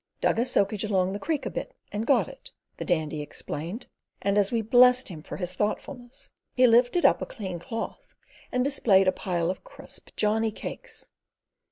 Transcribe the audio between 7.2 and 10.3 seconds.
a clean cloth and displayed a pile of crisp